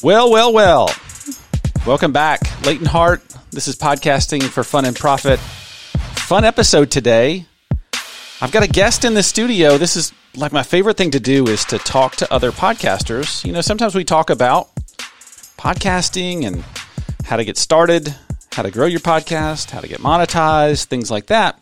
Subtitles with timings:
[0.00, 0.94] Well, well, well.
[1.84, 3.20] Welcome back, Leighton Hart.
[3.50, 5.40] This is podcasting for fun and profit.
[5.40, 7.46] Fun episode today.
[8.40, 9.76] I've got a guest in the studio.
[9.76, 13.44] This is like my favorite thing to do is to talk to other podcasters.
[13.44, 14.72] You know, sometimes we talk about
[15.56, 16.62] podcasting and
[17.24, 18.14] how to get started,
[18.52, 21.60] how to grow your podcast, how to get monetized, things like that.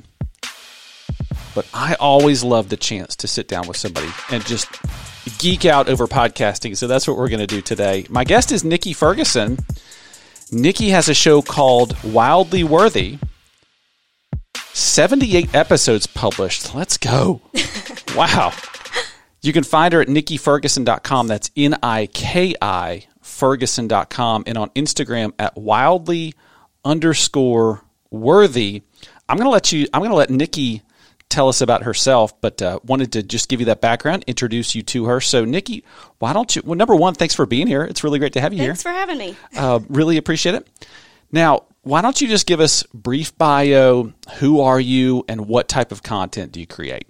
[1.57, 4.69] But I always love the chance to sit down with somebody and just
[5.39, 6.77] geek out over podcasting.
[6.77, 8.05] So that's what we're going to do today.
[8.11, 9.57] My guest is Nikki Ferguson.
[10.53, 13.19] Nikki has a show called Wildly Worthy.
[14.75, 16.75] 78 episodes published.
[16.75, 17.41] Let's go.
[18.15, 18.53] wow.
[19.41, 21.27] You can find her at nikkiferguson.com.
[21.27, 26.35] That's N I K I Ferguson.com and on Instagram at wildly
[26.85, 28.83] underscore worthy.
[29.27, 30.83] I'm going to let you, I'm going to let Nikki
[31.37, 34.83] tell us about herself, but uh, wanted to just give you that background, introduce you
[34.83, 35.21] to her.
[35.21, 35.85] So, Nikki,
[36.19, 36.63] why don't you?
[36.65, 37.85] Well, number one, thanks for being here.
[37.85, 38.93] It's really great to have you Thanks here.
[38.93, 39.37] Thanks for having me.
[39.55, 40.67] Uh, really appreciate it.
[41.31, 44.15] Now, why don't you just give us brief bio?
[44.39, 47.07] Who are you, and what type of content do you create?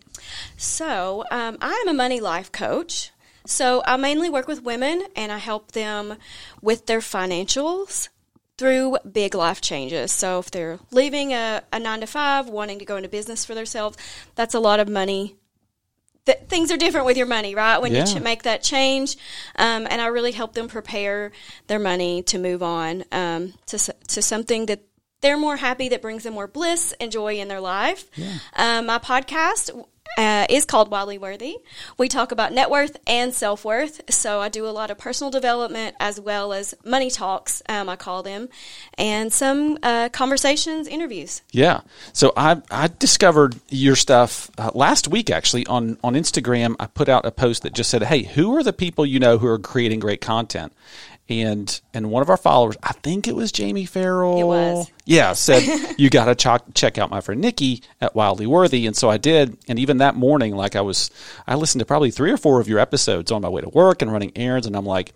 [0.56, 3.12] So, um, I am a money life coach.
[3.46, 6.16] So, I mainly work with women and I help them
[6.60, 8.08] with their financials
[8.58, 10.12] through big life changes.
[10.12, 13.54] So, if they're leaving a, a nine to five, wanting to go into business for
[13.54, 13.96] themselves,
[14.34, 15.36] that's a lot of money.
[16.24, 17.78] Th- things are different with your money, right?
[17.78, 18.04] When Yeah.
[18.06, 19.16] you ch- make that change,
[19.56, 21.30] um, and I really help them prepare
[21.68, 24.80] their money to move on um, to to something that
[25.20, 28.08] they're more happy that brings them more bliss and joy in their life.
[28.54, 29.70] Um, my podcast
[30.16, 31.58] uh, is called Wildly Worthy.
[31.98, 34.00] We talk about net worth and self worth.
[34.10, 37.96] So I do a lot of personal development as well as money talks, um, I
[37.96, 38.48] call them,
[38.96, 41.42] and some uh, conversations, interviews.
[41.50, 41.80] Yeah.
[42.12, 46.76] So I I discovered your stuff uh, last week actually on on Instagram.
[46.80, 49.38] I put out a post that just said, "Hey, who are the people you know
[49.38, 50.72] who are creating great content?"
[51.28, 54.38] And and one of our followers, I think it was Jamie Farrell.
[54.38, 54.90] It was.
[55.04, 58.96] Yeah, said you got to ch- check out my friend Nikki at Wildly Worthy, and
[58.96, 59.58] so I did.
[59.68, 61.10] And even that morning, like I was,
[61.46, 64.02] I listened to probably three or four of your episodes on my way to work
[64.02, 65.12] and running errands, and I'm like.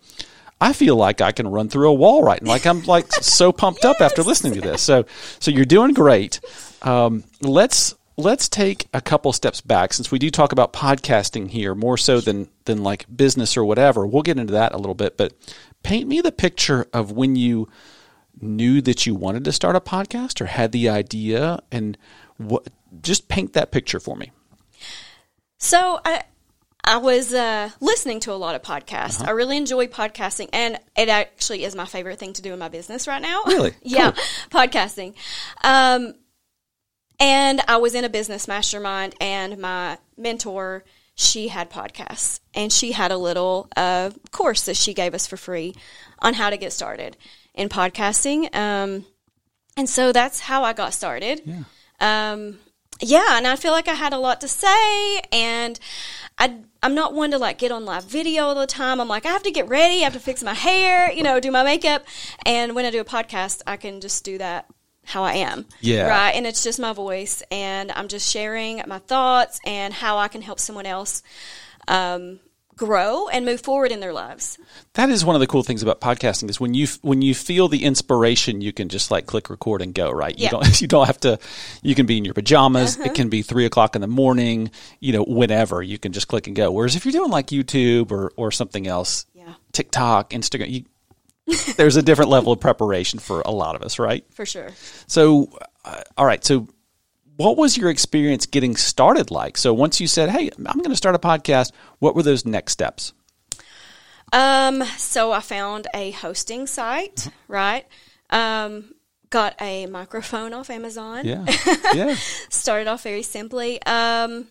[0.62, 3.50] I feel like I can run through a wall right, and like I'm like so
[3.50, 4.82] pumped up after listening to this.
[4.82, 5.06] So,
[5.38, 6.38] so you're doing great.
[6.82, 11.74] Um, let's let's take a couple steps back since we do talk about podcasting here
[11.74, 14.06] more so than than like business or whatever.
[14.06, 15.32] We'll get into that a little bit, but
[15.82, 17.68] paint me the picture of when you
[18.40, 21.96] knew that you wanted to start a podcast or had the idea, and
[22.36, 22.68] what.
[23.02, 24.32] Just paint that picture for me.
[25.58, 26.24] So I
[26.82, 29.24] I was uh, listening to a lot of podcasts.
[29.24, 32.68] I really enjoy podcasting, and it actually is my favorite thing to do in my
[32.68, 33.42] business right now.
[33.46, 33.74] Really?
[33.82, 34.12] yeah,
[34.50, 35.14] podcasting.
[35.62, 36.14] Um,
[37.20, 40.84] and I was in a business mastermind, and my mentor
[41.20, 45.36] she had podcasts, and she had a little uh, course that she gave us for
[45.36, 45.74] free
[46.20, 47.16] on how to get started
[47.54, 48.54] in podcasting.
[48.54, 49.04] Um,
[49.76, 51.42] and so that's how I got started.
[51.44, 51.62] Yeah.
[52.00, 52.58] Um,
[53.02, 55.78] yeah, and I feel like I had a lot to say, and
[56.38, 58.98] I I'm not one to like get on live video all the time.
[58.98, 61.38] I'm like I have to get ready, I have to fix my hair, you know,
[61.38, 62.04] do my makeup,
[62.46, 64.66] and when I do a podcast, I can just do that
[65.04, 65.66] how I am.
[65.80, 66.06] Yeah.
[66.08, 70.28] Right, and it's just my voice, and I'm just sharing my thoughts and how I
[70.28, 71.22] can help someone else
[71.88, 72.40] um,
[72.76, 74.56] grow and move forward in their lives.
[74.94, 77.68] That is one of the cool things about podcasting is when you when you feel
[77.68, 80.10] the inspiration, you can just like click record and go.
[80.10, 80.36] Right?
[80.38, 80.50] You Yeah.
[80.50, 81.38] don't you don't have to.
[81.82, 82.98] You can be in your pajamas.
[82.98, 84.70] It can be three o'clock in the morning.
[85.00, 86.70] You know, whenever you can just click and go.
[86.70, 90.84] Whereas if you're doing like YouTube or or something else, Yeah, TikTok, Instagram, you,
[91.76, 94.24] there's a different level of preparation for a lot of us, right?
[94.32, 94.70] for sure.
[95.06, 95.50] So,
[95.84, 96.44] uh, all right.
[96.44, 96.68] So,
[97.36, 99.56] what was your experience getting started like?
[99.56, 102.72] So, once you said, "Hey, I'm going to start a podcast," what were those next
[102.72, 103.12] steps?
[104.32, 107.84] Um, so I found a hosting site, right?
[108.30, 108.94] Um,
[109.30, 111.24] got a microphone off Amazon.
[111.24, 111.44] Yeah,
[111.94, 112.14] yeah,
[112.48, 113.82] Started off very simply.
[113.82, 114.46] Um,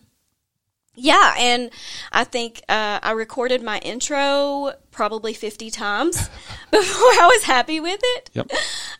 [0.94, 1.70] yeah, and
[2.12, 6.16] I think uh, I recorded my intro probably 50 times
[6.70, 8.30] before I was happy with it.
[8.32, 8.50] yep.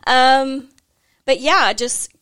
[0.07, 0.69] Um,
[1.25, 2.13] but yeah, I just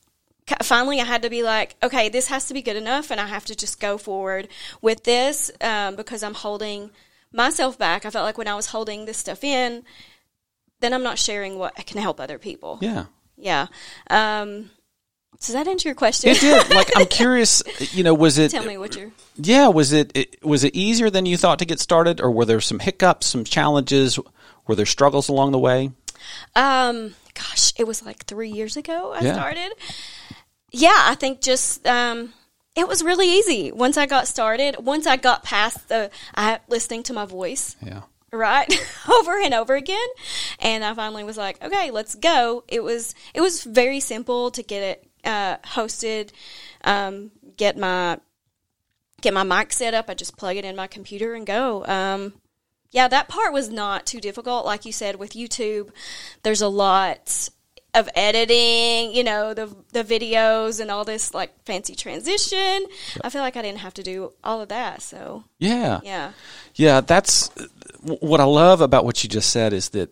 [0.62, 3.26] finally I had to be like, okay, this has to be good enough, and I
[3.26, 4.48] have to just go forward
[4.80, 6.90] with this um, because I'm holding
[7.32, 8.04] myself back.
[8.04, 9.84] I felt like when I was holding this stuff in,
[10.80, 12.78] then I'm not sharing what can help other people.
[12.80, 13.06] Yeah.
[13.36, 13.66] Yeah.
[14.10, 14.70] Um,
[15.40, 16.30] does that answer your question?
[16.30, 16.68] It did.
[16.70, 17.62] Like, I'm curious.
[17.92, 18.50] You know, was it?
[18.50, 19.10] Tell me what you're.
[19.36, 19.68] Yeah.
[19.68, 20.44] Was it, it?
[20.44, 23.44] Was it easier than you thought to get started, or were there some hiccups, some
[23.44, 24.18] challenges?
[24.66, 25.90] Were there struggles along the way?
[26.56, 29.32] Um, gosh, it was like three years ago I Yeah.
[29.34, 29.72] started.
[30.70, 32.32] Yeah, I think just um,
[32.76, 34.76] it was really easy once I got started.
[34.84, 38.02] Once I got past the I listening to my voice, Yeah.
[38.32, 38.68] right
[39.08, 40.06] over and over again
[40.58, 44.62] and i finally was like okay let's go it was it was very simple to
[44.62, 46.30] get it uh, hosted
[46.84, 48.18] um, get my
[49.20, 52.32] get my mic set up i just plug it in my computer and go um,
[52.90, 55.90] yeah that part was not too difficult like you said with youtube
[56.42, 57.50] there's a lot
[57.94, 62.86] of editing, you know, the the videos and all this like fancy transition.
[63.22, 65.02] I feel like I didn't have to do all of that.
[65.02, 66.32] So yeah, yeah,
[66.74, 67.00] yeah.
[67.00, 67.50] That's
[68.02, 70.10] what I love about what you just said is that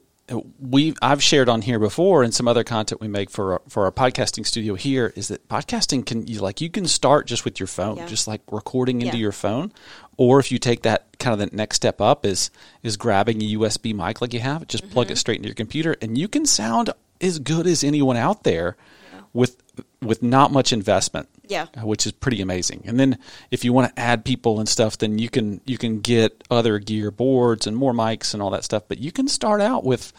[0.58, 3.84] we I've shared on here before and some other content we make for our, for
[3.84, 7.60] our podcasting studio here is that podcasting can you like you can start just with
[7.60, 8.06] your phone, yeah.
[8.06, 9.22] just like recording into yeah.
[9.22, 9.72] your phone,
[10.16, 12.50] or if you take that kind of the next step up is
[12.82, 14.92] is grabbing a USB mic like you have, just mm-hmm.
[14.92, 15.16] plug it mm-hmm.
[15.18, 16.90] straight into your computer and you can sound
[17.20, 18.76] as good as anyone out there
[19.12, 19.20] yeah.
[19.32, 19.62] with
[20.02, 21.28] with not much investment.
[21.46, 21.66] Yeah.
[21.82, 22.82] Which is pretty amazing.
[22.86, 23.18] And then
[23.50, 26.78] if you want to add people and stuff, then you can you can get other
[26.78, 28.84] gear boards and more mics and all that stuff.
[28.88, 30.12] But you can start out with,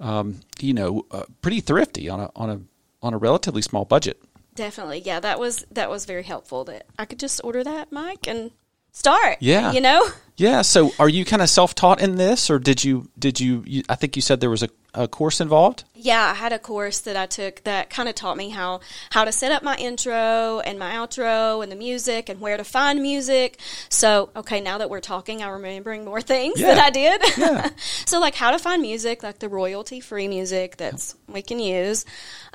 [0.00, 2.60] um, you know, uh, pretty thrifty on a on a
[3.02, 4.22] on a relatively small budget.
[4.54, 5.20] Definitely, yeah.
[5.20, 6.64] That was that was very helpful.
[6.64, 8.50] That I could just order that mic and
[8.94, 9.36] start.
[9.40, 10.08] Yeah, you know.
[10.36, 10.62] Yeah.
[10.62, 13.82] So, are you kind of self taught in this, or did you did you, you?
[13.88, 15.84] I think you said there was a, a course involved.
[15.94, 18.80] Yeah, I had a course that I took that kind of taught me how
[19.10, 22.64] how to set up my intro and my outro and the music and where to
[22.64, 23.60] find music.
[23.88, 26.74] So, okay, now that we're talking, I'm remembering more things yeah.
[26.74, 27.22] that I did.
[27.38, 27.70] Yeah.
[28.04, 32.04] so, like how to find music, like the royalty free music that's we can use.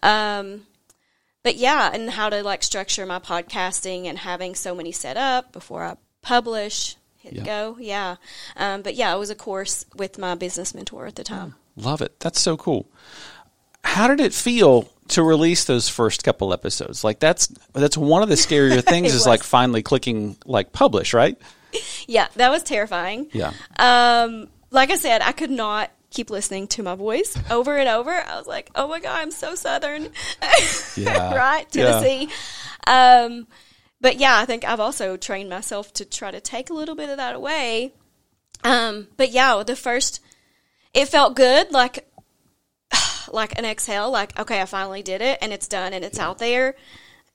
[0.03, 0.65] Um,
[1.43, 5.53] but yeah, and how to like structure my podcasting and having so many set up
[5.53, 7.43] before I publish, hit yeah.
[7.43, 7.77] go.
[7.79, 8.15] Yeah.
[8.55, 11.55] Um, but yeah, it was a course with my business mentor at the time.
[11.75, 12.19] Love it.
[12.19, 12.87] That's so cool.
[13.83, 17.03] How did it feel to release those first couple episodes?
[17.03, 19.27] Like that's that's one of the scarier things is was.
[19.27, 21.37] like finally clicking like publish, right?
[22.07, 23.27] Yeah, that was terrifying.
[23.31, 23.53] Yeah.
[23.77, 28.11] Um, like I said, I could not keep listening to my voice over and over.
[28.11, 30.09] I was like, "Oh my god, I'm so southern."
[30.97, 31.33] Yeah.
[31.33, 31.69] right?
[31.71, 32.29] Tennessee.
[32.87, 33.23] Yeah.
[33.27, 33.47] Um,
[34.01, 37.09] but yeah, I think I've also trained myself to try to take a little bit
[37.09, 37.93] of that away.
[38.63, 40.21] Um, but yeah, the first,
[40.93, 42.09] it felt good, like
[43.31, 46.37] like an exhale, like okay, I finally did it, and it's done, and it's out
[46.37, 46.75] there,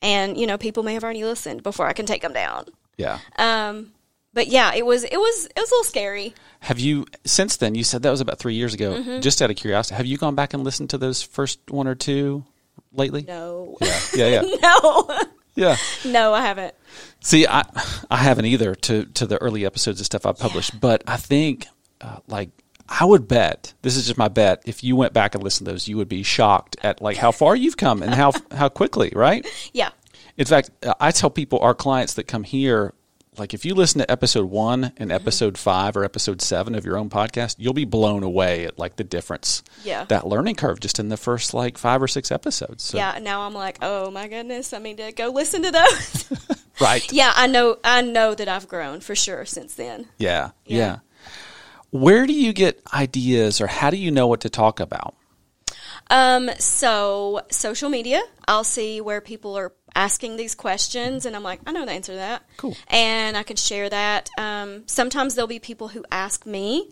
[0.03, 2.67] and you know, people may have already listened before I can take them down.
[2.97, 3.19] Yeah.
[3.39, 3.93] Um,
[4.33, 6.35] but yeah, it was it was it was a little scary.
[6.61, 7.75] Have you since then?
[7.75, 8.95] You said that was about three years ago.
[8.95, 9.21] Mm-hmm.
[9.21, 11.95] Just out of curiosity, have you gone back and listened to those first one or
[11.95, 12.45] two
[12.93, 13.25] lately?
[13.27, 13.77] No.
[13.81, 14.01] Yeah.
[14.15, 14.27] Yeah.
[14.27, 14.57] Yeah.
[14.63, 15.21] no.
[15.55, 15.77] Yeah.
[16.05, 16.75] No, I haven't.
[17.21, 17.65] See, I
[18.11, 20.81] I haven't either to to the early episodes of stuff I published, yeah.
[20.81, 21.67] but I think
[22.01, 22.51] uh, like
[22.89, 24.63] I would bet this is just my bet.
[24.67, 27.33] If you went back and listened to those, you would be shocked at like how
[27.33, 29.47] far you've come and how how quickly, right?
[29.73, 29.91] Yeah.
[30.37, 30.71] In fact,
[31.01, 32.93] I tell people our clients that come here
[33.39, 35.11] like if you listen to episode one and mm-hmm.
[35.11, 38.97] episode five or episode seven of your own podcast, you'll be blown away at like
[38.97, 39.63] the difference.
[39.85, 40.05] Yeah.
[40.05, 42.85] That learning curve just in the first like five or six episodes.
[42.85, 42.99] So.
[42.99, 43.19] Yeah.
[43.21, 46.33] Now I'm like, oh my goodness, I mean to go listen to those.
[46.81, 47.11] right.
[47.13, 47.79] Yeah, I know.
[47.85, 50.09] I know that I've grown for sure since then.
[50.19, 50.77] Yeah, yeah.
[50.77, 50.99] Yeah.
[51.91, 55.15] Where do you get ideas, or how do you know what to talk about?
[56.11, 56.51] Um.
[56.59, 58.21] So social media.
[58.49, 62.13] I'll see where people are asking these questions and I'm like, I know the answer
[62.13, 62.43] to that.
[62.57, 62.77] Cool.
[62.89, 64.29] And I can share that.
[64.39, 66.91] Um, sometimes there'll be people who ask me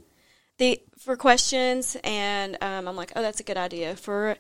[0.59, 4.37] the for questions and um, I'm like, oh, that's a good idea for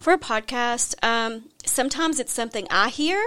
[0.00, 0.94] for a podcast.
[1.04, 3.22] Um, sometimes it's something I hear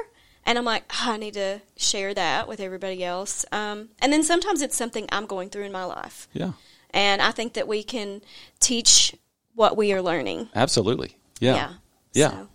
[0.46, 3.46] and I'm like, oh, I need to share that with everybody else.
[3.52, 6.28] Um, and then sometimes it's something I'm going through in my life.
[6.34, 6.54] Yeah.
[6.90, 8.22] And I think that we can
[8.60, 9.16] teach
[9.56, 10.50] what we are learning.
[10.54, 11.18] Absolutely.
[11.40, 11.56] Yeah.
[11.56, 11.74] Yeah.
[12.13, 12.30] yeah.
[12.32, 12.48] So.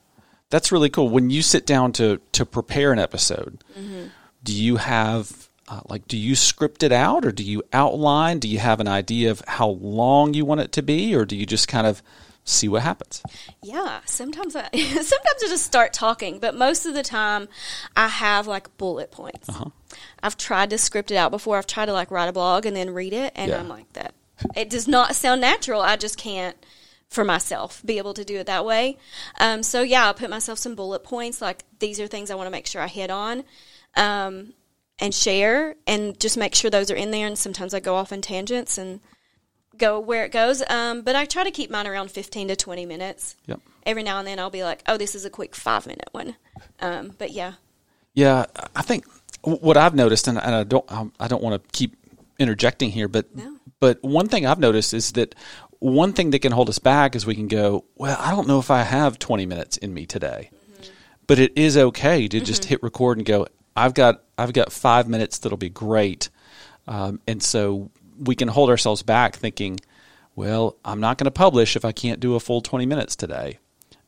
[0.51, 1.09] That's really cool.
[1.09, 4.09] When you sit down to to prepare an episode, mm-hmm.
[4.43, 8.39] do you have uh, like do you script it out or do you outline?
[8.39, 11.37] Do you have an idea of how long you want it to be, or do
[11.37, 12.03] you just kind of
[12.45, 13.23] see what happens?
[13.63, 17.49] Yeah, sometimes I sometimes I just start talking, but most of the time
[17.95, 19.49] I have like bullet points.
[19.49, 19.71] Uh-huh.
[20.23, 21.59] I've tried to script it out before.
[21.59, 23.61] I've tried to like write a blog and then read it, and yeah.
[23.61, 24.15] I'm like that.
[24.57, 25.83] It does not sound natural.
[25.83, 26.57] I just can't
[27.09, 28.99] for myself be able to do it that way.
[29.41, 32.47] Um, so yeah, I'll put myself some bullet points like these are things I want
[32.47, 33.45] to make sure I hit on.
[33.97, 34.53] Um,
[35.01, 38.13] and share and just make sure those are in there and sometimes I go off
[38.13, 39.01] in tangents and
[39.77, 40.63] go where it goes.
[40.69, 43.37] Um, but I try to keep mine around 15 to 20 minutes.
[43.47, 43.61] Yep.
[43.87, 46.37] Every now and then I'll be like, oh, this is a quick five minute one.
[46.81, 47.55] Um, but yeah.
[48.15, 49.07] Yeah, I think
[49.43, 50.85] what I've noticed, and, and I don't,
[51.21, 51.97] I don't want to keep
[52.39, 53.57] interjecting here, but no.
[53.79, 55.37] but one thing I've noticed is that
[55.81, 58.59] one thing that can hold us back is we can go, well, I don't know
[58.59, 60.51] if I have 20 minutes in me today.
[60.53, 60.93] Mm-hmm.
[61.27, 62.45] But it is okay to mm-hmm.
[62.45, 66.31] just hit record and go, I've got I've got 5 minutes that'll be great.
[66.87, 69.79] Um, and so we can hold ourselves back thinking
[70.39, 73.59] well, I'm not going to publish if I can't do a full 20 minutes today.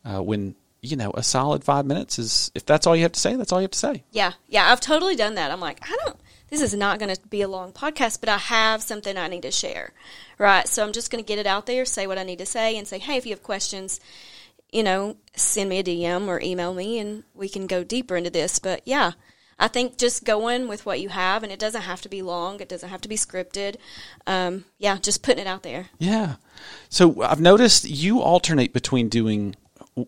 [0.04, 3.20] Uh, when you know a solid five minutes is if that's all you have to
[3.20, 4.04] say, that's all you have to say.
[4.12, 5.50] Yeah, yeah, I've totally done that.
[5.50, 6.16] I'm like, I don't.
[6.50, 9.42] This is not going to be a long podcast, but I have something I need
[9.42, 9.92] to share,
[10.36, 10.66] right?
[10.66, 12.76] So I'm just going to get it out there, say what I need to say,
[12.76, 14.00] and say, hey, if you have questions,
[14.72, 18.30] you know, send me a DM or email me, and we can go deeper into
[18.30, 18.58] this.
[18.58, 19.12] But yeah,
[19.60, 22.60] I think just going with what you have, and it doesn't have to be long,
[22.60, 23.76] it doesn't have to be scripted.
[24.26, 25.90] Um, yeah, just putting it out there.
[25.98, 26.36] Yeah.
[26.88, 29.54] So I've noticed you alternate between doing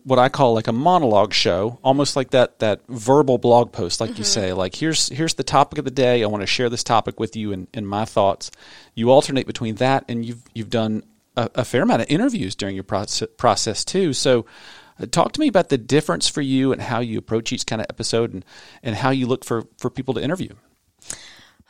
[0.03, 4.11] what I call like a monologue show, almost like that that verbal blog post, like
[4.11, 4.19] mm-hmm.
[4.19, 6.23] you say, like here's here's the topic of the day.
[6.23, 8.51] I want to share this topic with you and, and my thoughts.
[8.95, 11.03] You alternate between that, and you've you've done
[11.35, 14.13] a, a fair amount of interviews during your process, process too.
[14.13, 14.45] So,
[14.99, 17.81] uh, talk to me about the difference for you and how you approach each kind
[17.81, 18.45] of episode, and
[18.81, 20.53] and how you look for for people to interview.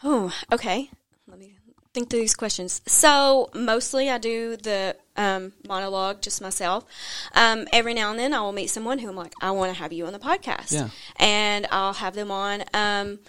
[0.04, 0.90] Oh, okay
[1.28, 1.56] Let me
[1.94, 2.82] think through these questions.
[2.88, 6.86] So mostly I do the um, monologue just myself.
[7.34, 9.80] Um, every now and then I will meet someone who I'm like, I want to
[9.80, 10.90] have you on the podcast, yeah.
[11.18, 12.64] and I'll have them on.
[12.74, 13.20] Um,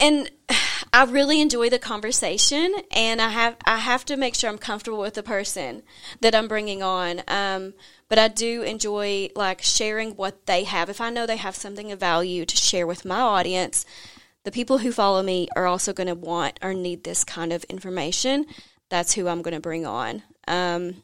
[0.00, 0.30] and
[0.94, 4.98] I really enjoy the conversation, and I have I have to make sure I'm comfortable
[4.98, 5.82] with the person
[6.20, 7.22] that I'm bringing on.
[7.28, 7.74] Um,
[8.08, 10.90] but I do enjoy like sharing what they have.
[10.90, 13.86] If I know they have something of value to share with my audience,
[14.44, 17.64] the people who follow me are also going to want or need this kind of
[17.64, 18.44] information.
[18.92, 20.22] That's who I'm going to bring on.
[20.46, 21.02] Um,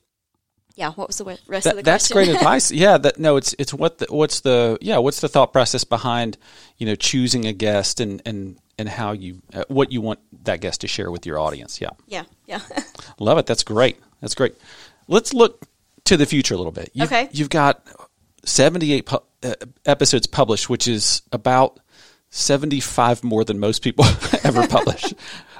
[0.74, 1.84] yeah, what was the rest that, of the question?
[1.84, 2.70] That's great advice.
[2.70, 6.36] Yeah, that no, it's it's what the, what's the yeah what's the thought process behind
[6.76, 10.60] you know choosing a guest and and and how you uh, what you want that
[10.60, 11.80] guest to share with your audience.
[11.80, 12.60] Yeah, yeah, yeah.
[13.18, 13.46] Love it.
[13.46, 13.98] That's great.
[14.20, 14.54] That's great.
[15.06, 15.64] Let's look
[16.04, 16.90] to the future a little bit.
[16.92, 17.82] You've, okay, you've got
[18.44, 19.54] seventy eight pu- uh,
[19.86, 21.80] episodes published, which is about
[22.30, 24.04] 75 more than most people
[24.44, 25.14] ever publish.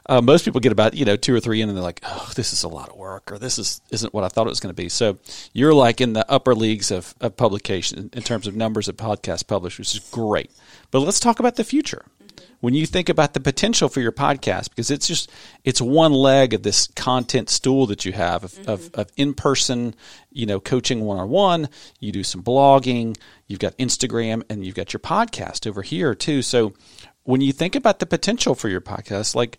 [0.09, 2.31] Uh, most people get about, you know, two or three in and they're like, oh,
[2.35, 4.61] this is a lot of work or this is, isn't what I thought it was
[4.61, 4.89] going to be.
[4.89, 5.19] So
[5.53, 9.47] you're like in the upper leagues of, of publication in terms of numbers of podcasts
[9.47, 10.51] published, which is great.
[10.91, 12.07] But let's talk about the future
[12.61, 15.31] when you think about the potential for your podcast, because it's just
[15.65, 18.71] it's one leg of this content stool that you have of, mm-hmm.
[18.71, 19.95] of, of in person,
[20.33, 21.69] you know, coaching one on one.
[22.01, 26.43] You do some blogging, you've got Instagram, and you've got your podcast over here too.
[26.43, 26.75] So
[27.25, 29.59] when you think about the potential for your podcast, like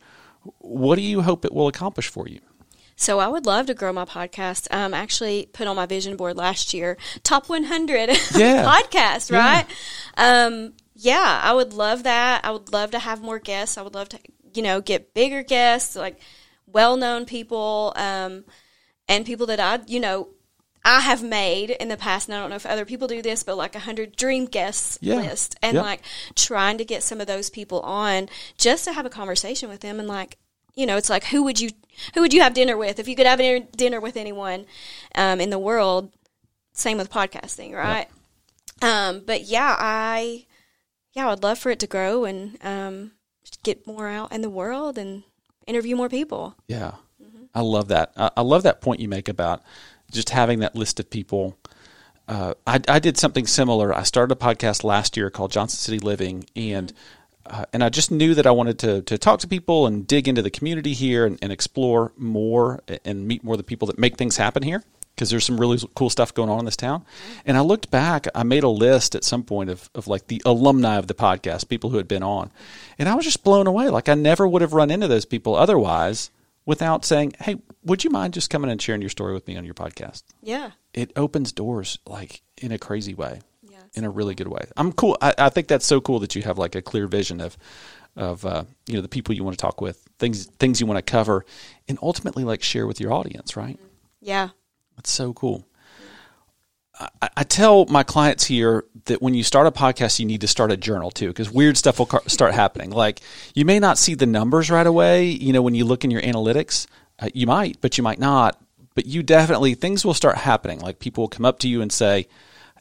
[0.60, 2.40] what do you hope it will accomplish for you?
[2.96, 4.68] So I would love to grow my podcast.
[4.76, 8.66] Um, actually put on my vision board last year, top 100 yeah.
[8.66, 9.66] podcast, right?
[10.18, 10.46] Yeah.
[10.46, 12.44] Um, yeah, I would love that.
[12.44, 13.78] I would love to have more guests.
[13.78, 14.20] I would love to,
[14.54, 16.20] you know, get bigger guests, like
[16.66, 18.44] well known people, um,
[19.08, 20.28] and people that I, you know,
[20.84, 23.44] I have made in the past, and I don't know if other people do this,
[23.44, 25.16] but like a hundred dream guests yeah.
[25.16, 25.82] list, and yeah.
[25.82, 26.02] like
[26.36, 30.00] trying to get some of those people on just to have a conversation with them,
[30.00, 30.38] and like,
[30.76, 31.70] you know, it's like who would you
[32.14, 33.40] who would you have dinner with if you could have
[33.76, 34.66] dinner with anyone
[35.16, 36.12] um, in the world?
[36.74, 38.08] Same with podcasting, right?
[38.82, 39.10] Yeah.
[39.10, 40.46] Um, but yeah, I
[41.14, 43.12] yeah, I would love for it to grow and um,
[43.64, 45.24] get more out in the world and
[45.68, 46.56] interview more people.
[46.68, 47.46] Yeah, mm-hmm.
[47.54, 48.14] I love that.
[48.16, 49.62] I, I, love that point you make about
[50.12, 51.58] just having that list of people.
[52.28, 53.96] Uh, I, I, did something similar.
[53.96, 56.94] I started a podcast last year called Johnson City Living, and
[57.48, 60.28] uh, and I just knew that I wanted to to talk to people and dig
[60.28, 63.98] into the community here and, and explore more and meet more of the people that
[63.98, 64.84] make things happen here
[65.20, 67.04] because there's some really cool stuff going on in this town.
[67.46, 70.42] And I looked back, I made a list at some point of, of like the
[70.46, 72.52] alumni of the podcast, people who had been on.
[72.98, 73.90] And I was just blown away.
[73.90, 76.30] Like I never would have run into those people otherwise
[76.66, 79.66] without saying, Hey, would you mind just coming and sharing your story with me on
[79.66, 80.24] your podcast?
[80.42, 80.72] Yeah.
[80.94, 83.42] It opens doors like in a crazy way.
[83.62, 84.66] Yeah, in a really good way.
[84.78, 85.18] I'm cool.
[85.22, 87.58] I, I think that's so cool that you have like a clear vision of
[88.16, 90.98] of uh, you know the people you want to talk with, things things you want
[90.98, 91.46] to cover,
[91.88, 93.80] and ultimately like share with your audience, right?
[94.22, 94.50] Yeah,
[94.96, 95.68] that's so cool.
[97.00, 100.72] I, tell my clients here that when you start a podcast, you need to start
[100.72, 102.90] a journal too, because weird stuff will start happening.
[102.90, 103.22] Like
[103.54, 105.28] you may not see the numbers right away.
[105.28, 106.88] You know, when you look in your analytics,
[107.20, 108.62] uh, you might, but you might not.
[108.96, 110.80] But you definitely things will start happening.
[110.80, 112.28] Like people will come up to you and say,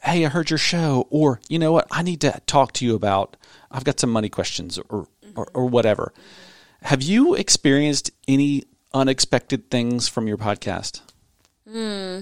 [0.03, 2.95] "Hey, I heard your show," or you know what, I need to talk to you
[2.95, 3.37] about.
[3.71, 6.13] I've got some money questions, or or, or whatever.
[6.83, 11.01] Have you experienced any unexpected things from your podcast?
[11.69, 12.21] Hmm.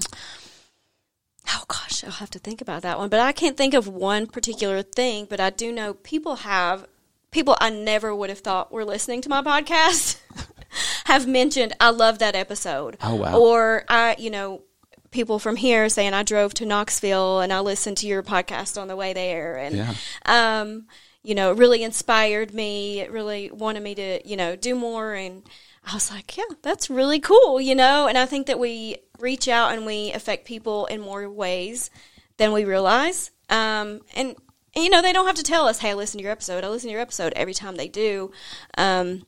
[1.50, 3.10] Oh gosh, I'll have to think about that one.
[3.10, 5.25] But I can't think of one particular thing.
[5.30, 6.88] But I do know people have
[7.32, 10.20] people I never would have thought were listening to my podcast
[11.06, 12.98] have mentioned I love that episode.
[13.01, 13.39] Oh wow!
[13.39, 14.63] Or I, you know,
[15.12, 18.88] people from here saying I drove to Knoxville and I listened to your podcast on
[18.88, 19.94] the way there, and yeah.
[20.25, 20.88] um,
[21.24, 23.01] you know, it really inspired me.
[23.01, 25.44] It really wanted me to, you know, do more and
[25.89, 28.08] I was like, yeah, that's really cool, you know?
[28.08, 31.89] And I think that we reach out and we affect people in more ways
[32.38, 33.32] than we realize.
[33.50, 34.36] Um, and,
[34.75, 36.65] and, you know, they don't have to tell us, hey, I listen to your episode.
[36.65, 38.32] I listen to your episode every time they do.
[38.77, 39.25] Um,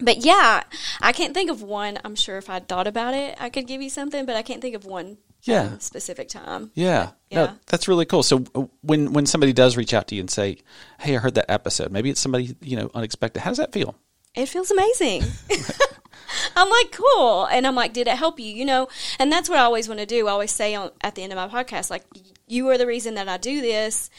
[0.00, 0.64] but yeah,
[1.00, 1.98] I can't think of one.
[2.04, 4.60] I'm sure if I thought about it, I could give you something, but I can't
[4.60, 5.62] think of one Yeah.
[5.74, 6.72] um, specific time.
[6.74, 7.10] Yeah.
[7.30, 7.44] Yeah.
[7.46, 8.24] No, that's really cool.
[8.24, 10.58] So uh, when when somebody does reach out to you and say,
[10.98, 13.40] "Hey, I heard that episode." Maybe it's somebody, you know, unexpected.
[13.40, 13.94] How does that feel?
[14.34, 15.22] It feels amazing.
[16.56, 17.46] I'm like, cool.
[17.46, 18.52] And I'm like, did it help you?
[18.52, 18.88] You know,
[19.18, 20.28] and that's what I always want to do.
[20.28, 22.04] I always say on, at the end of my podcast, like,
[22.46, 24.10] you are the reason that I do this.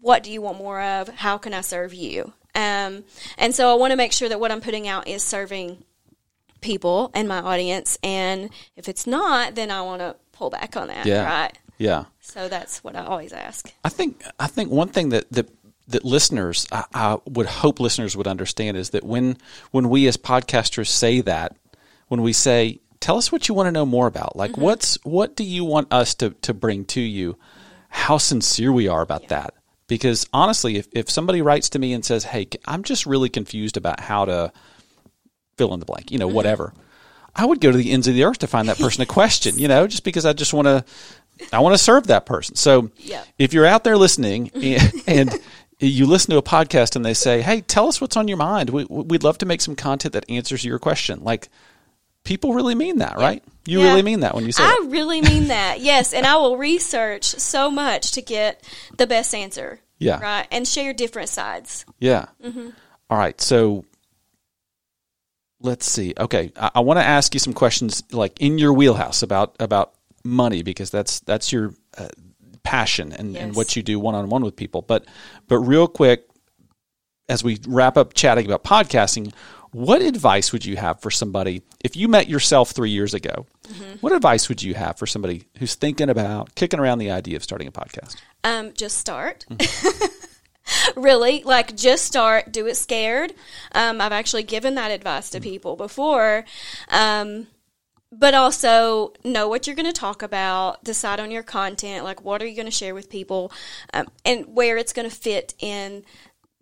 [0.00, 1.08] What do you want more of?
[1.08, 2.32] How can I serve you?
[2.54, 3.04] Um,
[3.38, 5.84] and so I want to make sure that what I'm putting out is serving
[6.60, 7.98] people and my audience.
[8.02, 11.06] And if it's not, then I want to pull back on that.
[11.06, 11.24] Yeah.
[11.24, 11.58] Right.
[11.78, 12.04] Yeah.
[12.20, 13.72] So that's what I always ask.
[13.84, 15.48] I think I think one thing that that
[15.90, 19.36] that listeners I, I would hope listeners would understand is that when
[19.70, 21.56] when we as podcasters say that
[22.08, 24.62] when we say tell us what you want to know more about like mm-hmm.
[24.62, 27.36] what's what do you want us to to bring to you?
[27.88, 29.54] How sincere we are about that.
[29.86, 33.76] Because honestly if, if somebody writes to me and says hey i'm just really confused
[33.76, 34.52] about how to
[35.56, 36.36] fill in the blank you know mm-hmm.
[36.36, 36.72] whatever
[37.34, 39.58] i would go to the ends of the earth to find that person a question
[39.58, 40.84] you know just because i just want to
[41.52, 42.56] i want to serve that person.
[42.56, 43.22] So Yeah.
[43.38, 45.08] if you're out there listening mm-hmm.
[45.08, 45.40] and, and
[45.80, 48.70] you listen to a podcast and they say, "Hey, tell us what's on your mind.
[48.70, 51.48] We, we'd love to make some content that answers your question." Like,
[52.24, 53.42] people really mean that, right?
[53.66, 53.88] You Yeah.
[53.90, 55.80] really mean that when you say I really mean that.
[55.80, 58.62] Yes, and I will research so much to get
[58.96, 59.80] the best answer.
[59.98, 60.18] Yeah.
[60.20, 61.84] Right, and share different sides.
[61.98, 62.26] Yeah.
[63.10, 63.38] All right.
[63.40, 63.84] So
[65.60, 66.14] let's see.
[66.18, 69.92] Okay, I, I want to ask you some questions, like in your wheelhouse about about
[70.24, 72.08] money, because that's that's your uh,
[72.62, 74.82] passion and, and what you do one on one with people.
[74.82, 75.06] But
[75.48, 76.26] but real quick,
[77.28, 79.32] as we wrap up chatting about podcasting,
[79.72, 83.46] what advice would you have for somebody if you met yourself three years ago?
[84.00, 87.44] What advice would you have for somebody who's thinking about kicking around the idea of
[87.44, 88.16] starting a podcast?
[88.42, 89.46] Um, just start.
[90.96, 92.52] really, like just start.
[92.52, 93.32] Do it scared.
[93.72, 96.44] Um, I've actually given that advice to people before.
[96.88, 97.46] Um,
[98.12, 100.82] but also know what you're going to talk about.
[100.84, 102.04] Decide on your content.
[102.04, 103.52] Like, what are you going to share with people,
[103.94, 106.04] um, and where it's going to fit in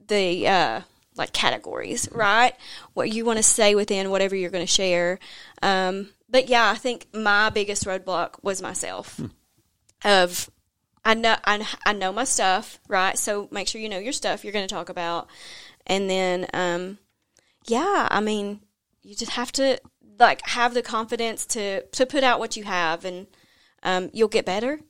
[0.06, 0.80] the uh,
[1.16, 2.54] like categories, right?
[2.94, 5.18] What you want to say within whatever you're going to share.
[5.62, 9.20] Um, but yeah, I think my biggest roadblock was myself.
[10.04, 10.48] Of
[11.04, 13.18] I know I, I know my stuff, right?
[13.18, 15.28] So make sure you know your stuff you're going to talk about,
[15.86, 16.98] and then um,
[17.66, 18.60] yeah, I mean,
[19.02, 19.80] you just have to
[20.18, 23.26] like have the confidence to to put out what you have, and
[23.82, 24.80] um, you'll get better.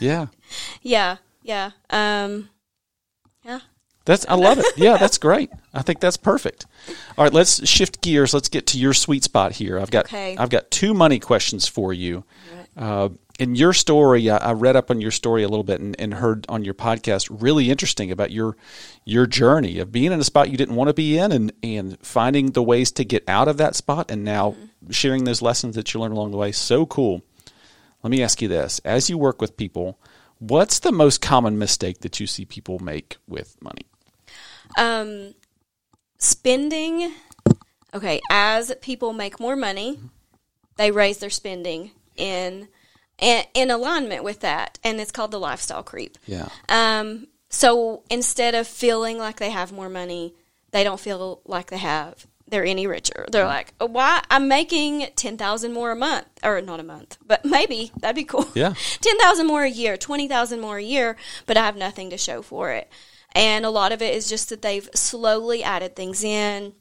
[0.00, 0.26] Yeah.
[0.82, 2.50] Yeah, yeah, um,
[3.44, 3.60] yeah.
[4.04, 4.66] That's I love it.
[4.76, 5.50] Yeah, that's great.
[5.72, 6.66] I think that's perfect.
[7.16, 8.34] All right, let's shift gears.
[8.34, 9.78] Let's get to your sweet spot here.
[9.78, 10.36] I've got Okay.
[10.36, 12.24] I've got two money questions for you.
[12.76, 13.10] Uh,
[13.42, 16.14] in your story, I, I read up on your story a little bit and, and
[16.14, 18.56] heard on your podcast really interesting about your
[19.04, 21.98] your journey of being in a spot you didn't want to be in and and
[22.06, 24.54] finding the ways to get out of that spot and now
[24.90, 26.52] sharing those lessons that you learned along the way.
[26.52, 27.22] So cool.
[28.02, 29.98] Let me ask you this: as you work with people,
[30.38, 33.86] what's the most common mistake that you see people make with money?
[34.78, 35.34] um,
[36.18, 37.12] spending.
[37.94, 39.98] Okay, as people make more money,
[40.76, 42.68] they raise their spending in
[43.22, 46.18] in, in alignment with that, and it's called the lifestyle creep.
[46.26, 46.48] Yeah.
[46.68, 50.34] Um, so instead of feeling like they have more money,
[50.72, 53.24] they don't feel like they have they're any richer.
[53.32, 57.16] They're like, oh, why I'm making ten thousand more a month, or not a month,
[57.24, 58.46] but maybe that'd be cool.
[58.54, 58.74] Yeah.
[59.00, 62.18] ten thousand more a year, twenty thousand more a year, but I have nothing to
[62.18, 62.90] show for it.
[63.34, 66.74] And a lot of it is just that they've slowly added things in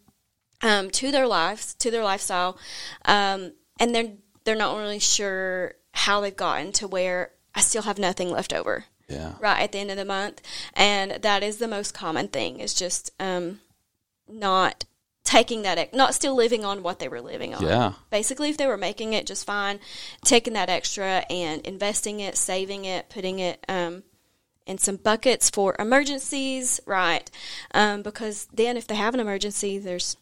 [0.62, 2.58] um, to their lives, to their lifestyle,
[3.06, 4.12] um, and they're
[4.44, 8.86] they're not really sure how they've gotten to where I still have nothing left over
[9.08, 9.34] Yeah.
[9.40, 10.42] right at the end of the month,
[10.74, 12.60] and that is the most common thing.
[12.60, 13.60] Is just um,
[14.28, 14.86] not
[15.24, 17.64] taking that, not still living on what they were living on.
[17.64, 17.94] Yeah.
[18.10, 19.80] Basically, if they were making it just fine,
[20.26, 24.04] taking that extra and investing it, saving it, putting it um,
[24.66, 27.30] in some buckets for emergencies, right?
[27.74, 30.18] Um, because then, if they have an emergency, there's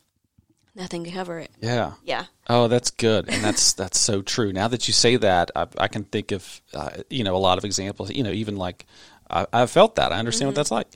[0.76, 1.52] nothing to cover it.
[1.62, 1.94] Yeah.
[2.04, 2.26] Yeah.
[2.48, 4.54] Oh, that's good, and that's that's so true.
[4.54, 7.58] Now that you say that, I, I can think of uh, you know a lot
[7.58, 8.12] of examples.
[8.12, 8.86] You know, even like
[9.30, 10.12] I, I've felt that.
[10.12, 10.88] I understand what that's like.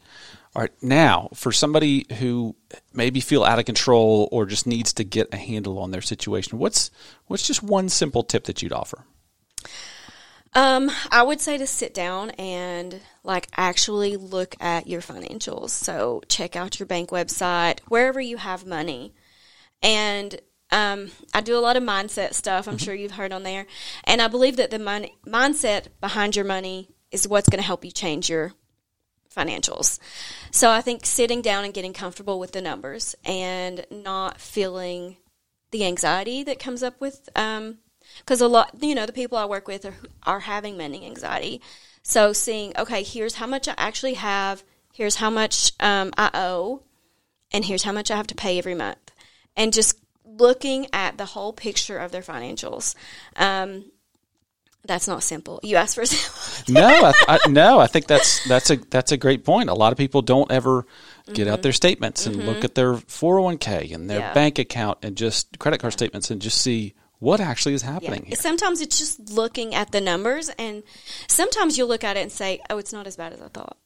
[0.56, 2.56] All right, now for somebody who
[2.94, 6.60] maybe feel out of control or just needs to get a handle on their situation,
[6.60, 6.92] what's
[7.26, 9.04] what's just one simple tip that you'd offer?
[10.56, 15.72] Um, I would say to sit down and like actually look at your financials.
[15.72, 19.16] So check out your bank website, wherever you have money,
[19.84, 20.42] and
[20.72, 22.68] Um, I do a lot of mindset stuff.
[22.68, 23.68] I'm sure you've heard on there,
[24.06, 27.86] and I believe that the money mindset behind your money is what's going to help
[27.86, 28.54] you change your
[29.30, 30.00] financials.
[30.50, 35.18] So I think sitting down and getting comfortable with the numbers and not feeling
[35.70, 39.68] the anxiety that comes up with, because a lot, you know, the people I work
[39.68, 41.62] with are, are having money anxiety.
[42.02, 46.82] So seeing, okay, here's how much I actually have, here's how much um, I owe,
[47.52, 49.03] and here's how much I have to pay every month,
[49.56, 52.96] and just looking at the whole picture of their financials.
[53.36, 53.86] Um,
[54.86, 55.60] that's not simple.
[55.64, 56.74] You asked for simple.
[56.82, 59.70] no, I, I, no, I think that's that's a that's a great point.
[59.70, 60.86] A lot of people don't ever
[61.32, 64.34] get out their statements and look at their 401k and their Yeah.
[64.34, 68.26] bank account and just credit card statements and just see what actually is happening.
[68.26, 68.36] here.
[68.36, 70.84] Sometimes it's just looking at the numbers, and
[71.30, 73.78] sometimes you'll look at it and say, "Oh, it's not as bad as I thought."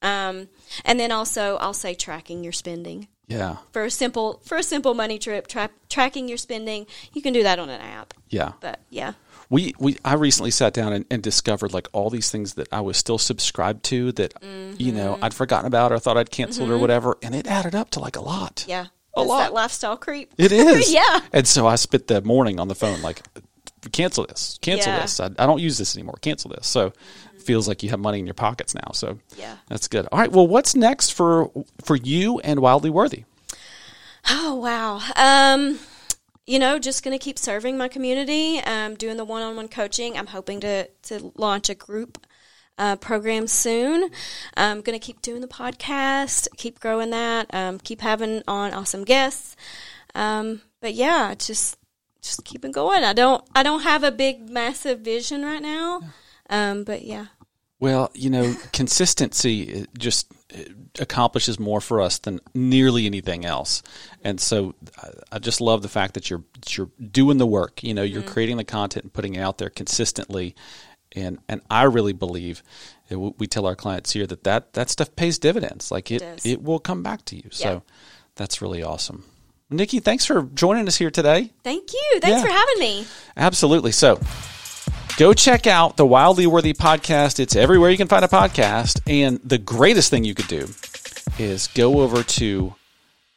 [0.00, 0.48] Um,
[0.86, 4.94] and then also, I'll say tracking your spending Yeah, for a simple for a simple
[4.94, 5.46] money trip.
[5.46, 8.14] Tra- tracking your spending, you can do that on an app.
[8.30, 8.52] yeah.
[8.60, 9.12] But yeah,
[9.50, 12.80] We we I recently sat down and, and discovered like all these things that I
[12.80, 14.32] was still subscribed to that
[14.78, 15.24] you know Mm-hmm.
[15.24, 18.16] I'd forgotten about or thought I'd canceled or whatever, and it added up to like
[18.16, 18.64] a lot.
[18.66, 18.86] yeah,
[19.16, 19.38] A It's lot.
[19.40, 20.32] that lifestyle creep.
[20.38, 20.90] It is.
[21.00, 21.20] Yeah.
[21.32, 23.20] And so I spent the morning on the phone like,
[23.92, 25.00] cancel this, cancel Yeah.
[25.02, 25.20] this.
[25.20, 26.16] I, I don't use this anymore.
[26.22, 26.66] Cancel this.
[26.66, 26.92] So
[27.48, 28.90] feels like you have money in your pockets now.
[28.92, 29.56] So Yeah.
[29.68, 30.06] that's good.
[30.12, 30.30] All right.
[30.30, 31.50] Well, what's next for
[31.82, 33.24] for you and Wildly Worthy?
[34.28, 35.00] Oh wow.
[35.16, 35.78] Um,
[36.46, 40.18] you know, just going to keep serving my community, um, doing the one-on-one coaching.
[40.18, 42.18] I'm hoping to to launch a group
[42.76, 44.10] uh, program soon.
[44.56, 49.04] I'm going to keep doing the podcast, keep growing that, um, keep having on awesome
[49.04, 49.56] guests.
[50.14, 51.76] Um, but yeah, just
[52.20, 53.04] just keeping going.
[53.04, 56.00] I don't I don't have a big massive vision right now.
[56.50, 57.26] Um, but yeah.
[57.80, 60.62] Well, you know, consistency uh, just uh,
[60.98, 63.82] accomplishes more for us than nearly anything else.
[64.24, 64.74] And so
[65.32, 67.82] I- just love the fact that you're you're doing the work.
[67.84, 68.32] You know, you're mm-hmm.
[68.32, 70.56] creating the content and putting it out there consistently.
[71.14, 72.62] And and I really believe
[73.10, 75.90] uh, we tell our clients here that that, that stuff pays dividends.
[75.90, 76.44] Like it does.
[76.44, 77.48] it will come back to you.
[77.50, 77.80] So Yeah.
[78.34, 79.24] that's really awesome.
[79.70, 81.52] Nikki, thanks for joining us here today.
[81.62, 82.20] Thank you.
[82.20, 82.42] Thanks Yeah.
[82.42, 83.06] for having me.
[83.36, 83.92] Absolutely.
[83.92, 84.18] So
[85.18, 87.40] go check out the Wildly Worthy podcast.
[87.40, 89.00] It's everywhere you can find a podcast.
[89.08, 90.68] And the greatest thing you could do
[91.40, 92.74] is go over to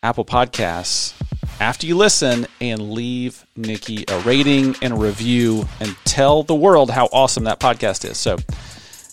[0.03, 1.19] Apple Podcasts
[1.59, 6.91] after you listen and leave Nikki a rating and a review and tell the world
[6.91, 8.19] how awesome that podcast is.
[8.19, 8.37] So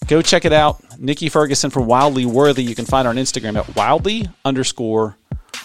[0.06, 1.00] go check it out.
[1.00, 2.64] Nikki Ferguson from Wildly Worthy.
[2.64, 5.16] You can find her on Instagram at wildly underscore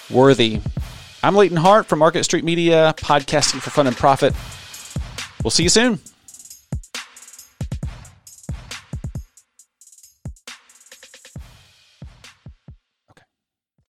[0.10, 0.62] worthy.
[1.22, 4.34] I'm Leighton Hart from Market Street Media, podcasting for fun and profit.
[5.44, 6.00] We'll see you soon.